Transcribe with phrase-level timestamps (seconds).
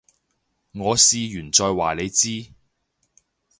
[0.71, 2.51] 我試完再話你知